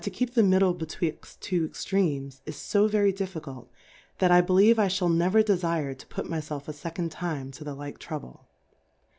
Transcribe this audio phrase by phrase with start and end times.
[0.11, 3.69] keep the Mi Me hetwixttwo Extreams^ is Jo very difficulty
[4.19, 7.63] thatj I lelieve^ I paU never depre to put my [elf a Second Time to
[7.63, 8.47] the like Trouble.